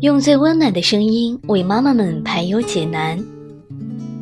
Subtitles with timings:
[0.00, 3.18] 用最温暖的声音为妈妈们排忧解难，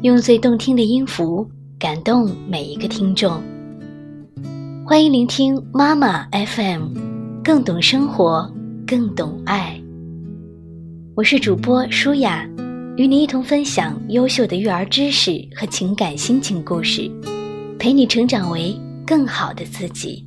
[0.00, 1.46] 用最动听的音符
[1.78, 3.42] 感动每一个听众。
[4.86, 6.94] 欢迎聆听妈妈 FM，
[7.44, 8.50] 更懂生活，
[8.86, 9.78] 更懂爱。
[11.14, 12.48] 我是主播舒雅，
[12.96, 17.10] 与你一同分享优秀的育儿知识和情感心情故事，
[17.78, 18.74] 陪你成长为
[19.06, 20.25] 更好的自己。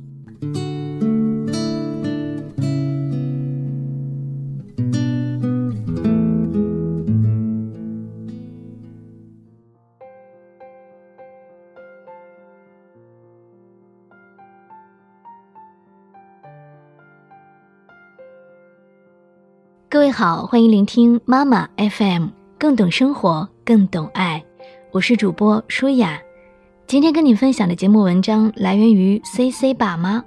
[19.90, 24.40] 各位好，欢迎聆听妈妈 FM，更懂生活，更懂爱。
[24.92, 26.16] 我是主播舒雅，
[26.86, 30.24] 今天跟你分享的节目文章来源于 C C 爸妈。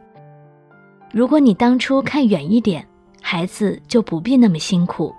[1.13, 2.85] 如果你当初看远一点，
[3.21, 5.15] 孩子就不必那么辛苦。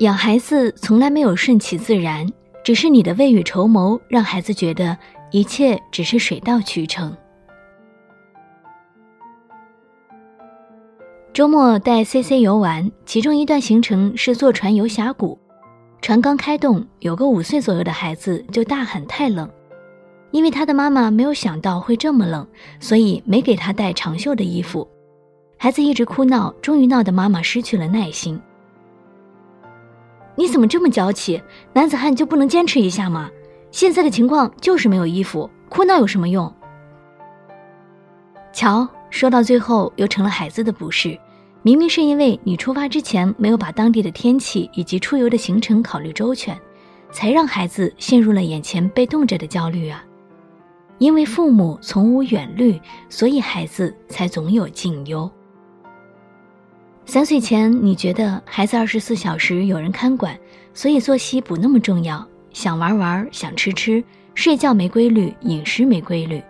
[0.00, 2.26] 养孩子从来没有顺其自然，
[2.64, 4.98] 只是你的未雨绸缪，让孩子觉得
[5.30, 7.16] 一切只是水到渠成。
[11.36, 15.38] 周末带 C C 游玩，其中一段行程是坐船游峡谷。
[16.00, 19.46] 船刚开动，有个五岁左右的孩子就大喊太冷，
[20.30, 22.48] 因为他的妈妈没有想到会这么冷，
[22.80, 24.88] 所以没给他带长袖的衣服。
[25.58, 28.40] 孩子一直哭闹，终于闹得妈妈失去了耐心。
[30.36, 31.42] 你怎么这么娇气？
[31.74, 33.30] 男子汉就不能坚持一下吗？
[33.70, 36.50] 现在的情况就是没有衣服，哭闹有什么用？
[38.54, 41.14] 瞧，说到最后又成了孩子的不是。
[41.66, 46.56] 明明是因为你出发之前没有把当地的天气以及出游的行程考虑周全，
[47.10, 50.04] 才让孩子陷入了眼前被冻着的焦虑啊！
[50.98, 55.28] 因为父母从无远虑，所以孩子才总有近忧。
[57.04, 60.38] 三岁前你觉得孩子二十四小时有人看管，
[60.72, 64.04] 所以作息不那么重要，想玩玩，想吃吃，
[64.36, 66.40] 睡觉没规律，饮食没规律。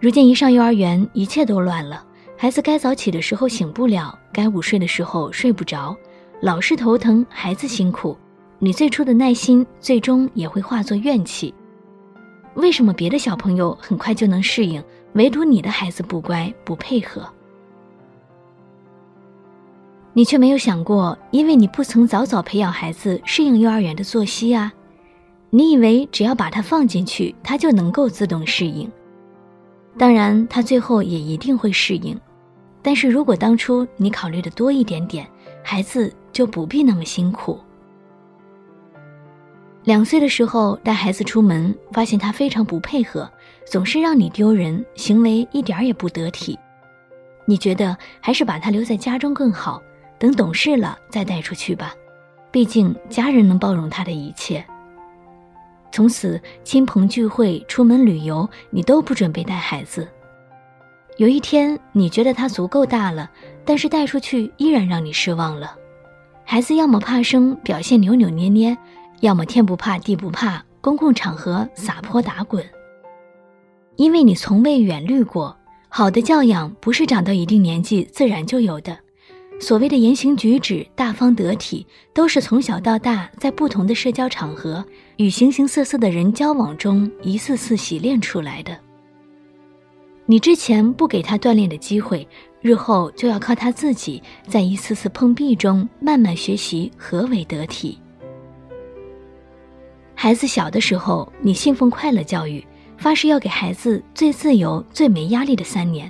[0.00, 2.04] 如今一上幼儿园，一切都乱了。
[2.42, 5.94] 孩子该早起的时候醒不了，该午睡的时候睡不着，
[6.40, 8.16] 老是头疼，孩子辛苦，
[8.58, 11.52] 你最初的耐心最终也会化作怨气。
[12.54, 17.28] 为什么别的小朋友很快就能适应，唯独你的孩子不乖不配合？
[20.14, 24.72] 你却没有想过，因为你不曾早早培养孩子适应幼儿园的作息啊！
[25.50, 28.90] 你以为只要把他放进去，他就能够自动适应，
[29.98, 32.18] 当然他最后也一定会适应。
[32.82, 35.26] 但是如果当初你考虑的多一点点，
[35.62, 37.60] 孩子就不必那么辛苦。
[39.84, 43.30] 两岁的时候带孩子出门，发现他非常不配合，
[43.66, 46.58] 总是让你丢人，行为一点也不得体。
[47.46, 49.82] 你觉得还是把他留在家中更好，
[50.18, 51.94] 等懂事了再带出去吧，
[52.50, 54.64] 毕竟家人能包容他的一切。
[55.90, 60.06] 从此亲朋聚会、出门旅游，你都不准备带孩子。
[61.20, 63.30] 有一天，你觉得他足够大了，
[63.62, 65.76] 但是带出去依然让你失望了。
[66.46, 68.74] 孩子要么怕生，表现扭扭捏捏；
[69.20, 72.64] 要么天不怕地不怕，公共场合撒泼打滚。
[73.96, 75.54] 因为你从未远虑过，
[75.90, 78.96] 好的教养不是长到一定年纪自然就有的。
[79.60, 84.82] 所谓的言行举止大方得体，都是从小到大在不同的社交场合
[85.18, 88.74] 与形形色色的人交往中一次次洗练出来的。
[90.30, 92.24] 你之前不给他锻炼的机会，
[92.60, 97.98] 日后就要靠他自己在一次次碰壁中慢慢学习何为得体。
[100.14, 102.64] 孩子小的时候，你信奉快乐教育，
[102.96, 106.08] 发誓要给孩子最自由、最没压力的三年，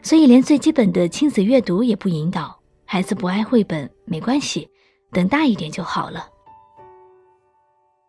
[0.00, 2.58] 所以连最基本的亲子阅读也不引导。
[2.86, 4.66] 孩子不爱绘本没关系，
[5.10, 6.26] 等大一点就好了。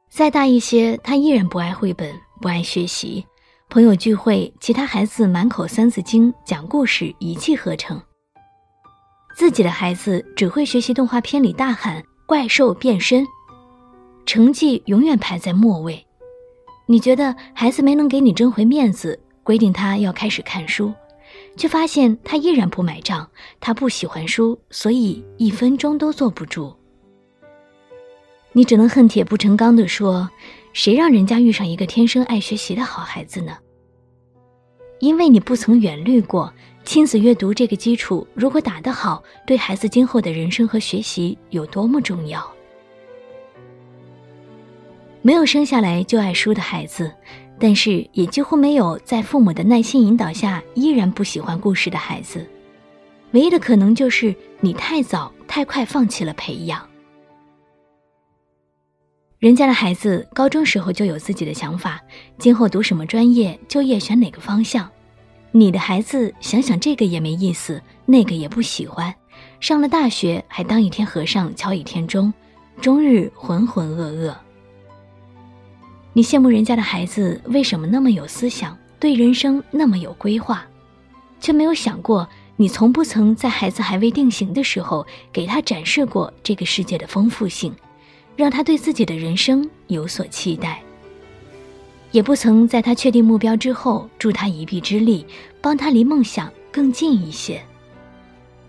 [0.09, 2.09] 再大一些，他依然不爱绘本，
[2.39, 3.25] 不爱学习。
[3.69, 7.99] 朋友聚会，其他孩子满口《三字经》，讲故事一气呵成。
[9.35, 13.25] 自己的孩子只会学习动画片里大喊“怪兽变身”，
[14.27, 16.05] 成绩永远排在末位。
[16.85, 20.93] 你觉得孩子没能给你争回面子，规定他要开始看书，
[21.57, 23.27] 却发现他依然不买账。
[23.59, 26.75] 他不喜欢书，所以一分钟都坐不住。
[28.51, 30.29] 你只能恨铁不成钢地说。
[30.73, 33.55] 谁让人家遇上一个天生爱学习的好孩子呢？
[34.99, 36.51] 因为你不曾远虑过
[36.83, 42.45] 亲子阅读这个基础，如果打得好，对孩子今后的人生和学习有多么重要。
[45.21, 47.11] 没有生下来就爱书的孩子，
[47.59, 52.45] 但是也几乎没有在父母的耐心引导下依然不喜欢故事的孩子。
[53.31, 56.92] 唯一的可能就是你太早太快放弃了培养。
[59.43, 62.01] 人家的孩子高中时候就有自己的想法，
[62.37, 64.89] 今后读什么专业，就业选哪个方向。
[65.51, 69.13] 你的孩子想想这个也没意思，那个也不喜欢，
[69.59, 72.33] 上了大学还当一天和尚敲一天钟，
[72.79, 74.33] 终日浑浑噩噩。
[76.13, 80.65] 你羡慕人家的孩子为什么那么有思想，对人生那么有规划，
[81.41, 82.25] 却没有想过
[82.55, 87.75] 你从不曾在孩子还未定型的时候给他展示过这个世界的丰富性。
[88.35, 90.81] 让他对自己的人生有所期待，
[92.11, 95.25] 也不曾在他确定目标之后助他一臂之力，
[95.61, 97.61] 帮他离梦想更近一些。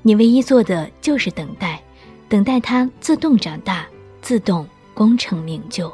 [0.03, 1.83] 你唯一做的就是等待，
[2.29, 3.87] 等待他自动长大，
[4.21, 5.91] 自动功成名就。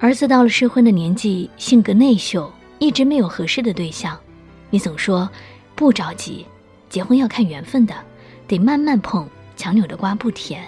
[0.00, 4.18] 儿子到了适婚的年纪，性格内秀，一直没有合适的对象，
[4.70, 5.28] 你总说
[5.76, 6.44] 不着急，
[6.88, 7.94] 结婚要看缘分的，
[8.48, 10.64] 得慢慢碰，强扭的瓜不甜。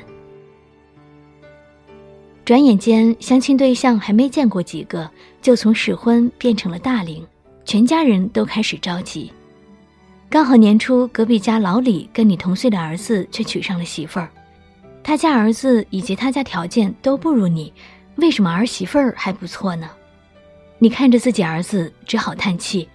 [2.44, 5.08] 转眼间，相亲对象还没见过几个，
[5.40, 7.24] 就从适婚变成了大龄，
[7.64, 9.30] 全家人都开始着急。
[10.28, 14.28] 刚好年初，隔壁家老李跟你同岁的儿子却娶上了媳妇儿，
[15.04, 17.72] 他家儿子以及他家条件都不如你，
[18.16, 19.88] 为什么儿媳妇儿还不错呢？
[20.80, 22.88] 你看着自己儿子，只好叹气：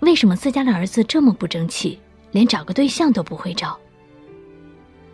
[0.00, 2.00] 为什么自家的儿子这么不争气，
[2.32, 3.78] 连找个对象都不会找？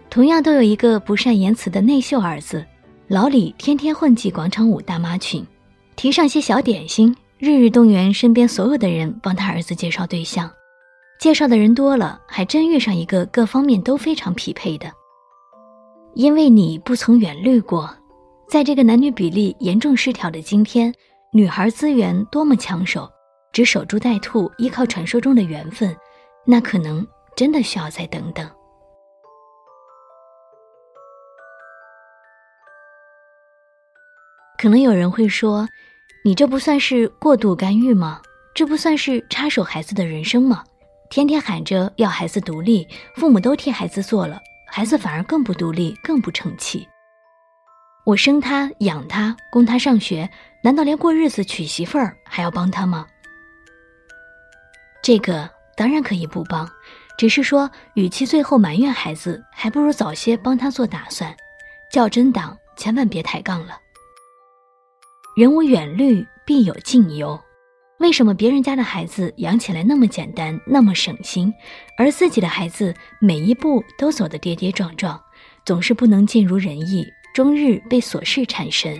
[0.08, 2.64] 同样都有一个不善言辞的内秀儿子。
[3.08, 5.46] 老李天天混迹广场舞大妈群，
[5.94, 10.50] 提上些小点心，日日动员身边所有的人帮他儿子介绍对象。
[11.20, 14.90] 介绍的人多了，还真遇上一个各方面都非常匹配的。
[16.14, 17.94] 因为你不曾远虑过，
[18.48, 20.90] 在这个男女比例严重失调的今天，
[21.30, 23.06] 女孩资源多么抢手，
[23.52, 25.94] 只守株待兔，依靠传说中的缘分，
[26.46, 27.06] 那可能
[27.36, 28.48] 真的需要再等等。
[34.56, 35.68] 可能有人会说，
[36.24, 38.20] 你这不算是过度干预吗？
[38.54, 40.64] 这不算是插手孩子的人生吗？
[41.10, 42.86] 天天喊着要孩子独立，
[43.16, 46.88] 父母都替孩子做了，孩子反而更不独立，更不成器。
[48.06, 50.28] 我生他养他，供他上学，
[50.62, 53.06] 难道连过日子娶媳妇儿还要帮他吗？
[55.02, 56.68] 这个当然可以不帮，
[57.18, 61.34] 只是说，与其最后埋怨孩子，还不如早些帮他做打算。
[61.90, 63.78] 较真党千万别抬杠了。
[65.36, 67.36] 人无远虑，必有近忧。
[67.98, 71.52] 为什么别人家的孩子养起来那么简单，那么省心，
[71.98, 75.20] 而自己的孩子每一步都走得跌跌撞撞，
[75.64, 77.04] 总是不能尽如人意，
[77.34, 78.96] 终日被琐事缠身？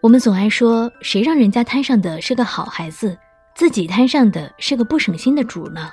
[0.00, 3.18] 我们总爱说，谁让人家摊上的是个好孩子，
[3.56, 5.90] 自己摊上的是个不省心的主呢？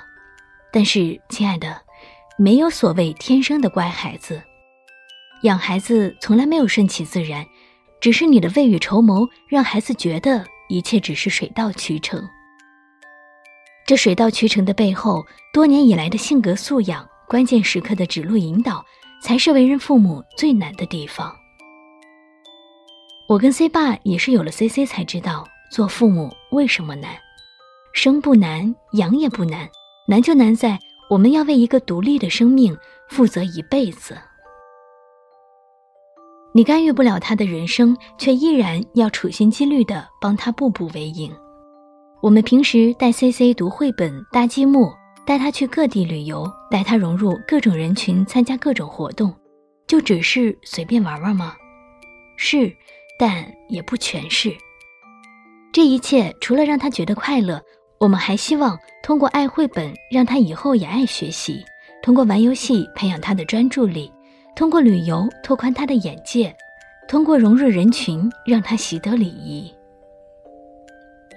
[0.72, 1.76] 但是，亲爱的，
[2.38, 4.40] 没有所谓天生的乖孩子，
[5.42, 7.44] 养孩子从来没有顺其自然。
[8.00, 12.22] 只是你的未雨绸缪，让孩子觉得一切只是水到渠成。
[13.86, 18.84] 这水到渠成的背后，多年以来的性格素养、关键时刻的指路引导，
[19.22, 21.34] 才是为人父母最难的地方。
[23.28, 27.16] 我跟 C 爸也是有了 CC 才知道，做父母为什么难。
[27.94, 29.68] 生不难，养也不难，
[30.06, 30.78] 难就难在
[31.10, 32.76] 我们要为一个独立的生命
[33.08, 34.16] 负责一辈子。
[36.58, 41.32] 你干预不了他的人生，却依然要处心积虑地帮他步步为营。
[42.20, 44.92] 我们平时带 C C 读绘本、搭积木，
[45.24, 49.32] 带他去各地旅游，带他融入各种人群，参加各种活动，
[49.86, 51.54] 就只是随便玩玩吗？
[52.36, 52.74] 是，
[53.20, 54.52] 但也不全是。
[55.72, 57.62] 这一切除了让他觉得快乐，
[58.00, 61.62] 我们还希望通过爱绘本，让他以后也爱学习；
[62.02, 64.12] 通过玩游戏，培养他的专注力。
[64.58, 66.52] 通过旅游拓宽他的眼界，
[67.06, 69.72] 通过融入人群让他习得礼仪。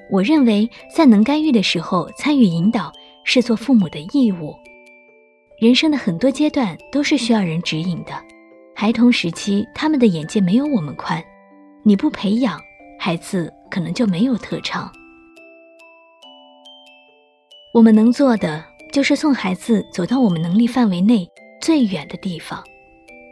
[0.09, 2.91] 我认为，在能干预的时候参与引导
[3.23, 4.55] 是做父母的义务。
[5.59, 8.13] 人生的很多阶段都是需要人指引的。
[8.75, 11.23] 孩童时期，他们的眼界没有我们宽，
[11.83, 12.59] 你不培养，
[12.97, 14.91] 孩子可能就没有特长。
[17.71, 21.29] 我们能做的就是送孩子走到我们能力范围内
[21.61, 22.63] 最远的地方。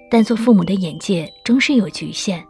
[0.09, 2.43] 但做父母的眼界终是有局限，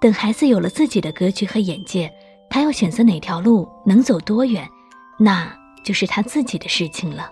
[0.00, 2.12] 等孩子有了自己的格局和眼界，
[2.48, 4.66] 他要选择哪条路，能走多远，
[5.18, 5.52] 那
[5.84, 7.30] 就是他自己的事情了。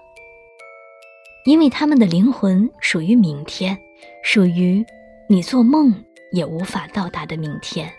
[1.44, 3.78] 因为他们的灵魂属于明天，
[4.22, 4.84] 属于
[5.28, 5.94] 你做梦
[6.32, 7.90] 也无法到达的明天。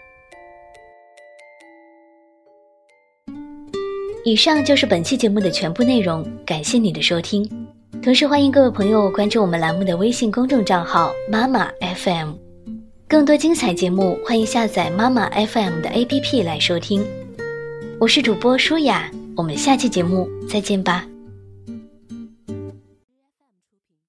[4.25, 7.68] 以上就是本期节目的全部内容，感谢你的收听。
[8.01, 12.31] 同时欢迎各位朋友关注我们栏目的微信公众账号“妈妈 FM”，
[13.09, 17.05] 更多精彩节目欢迎下载妈妈 FM 的 APP 来收听。
[17.99, 21.05] 我是主播舒雅，我们下期节目再见吧。